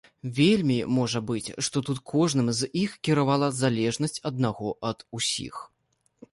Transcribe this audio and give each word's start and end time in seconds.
Вельмі 0.37 0.77
можа 0.97 1.19
быць, 1.31 1.49
што 1.67 1.83
тут 1.89 2.01
кожным 2.13 2.49
з 2.61 2.71
іх 2.85 2.97
кіравала 3.09 3.53
залежнасць 3.61 4.23
аднаго 4.33 4.77
ад 4.93 4.99
усіх. 5.21 5.55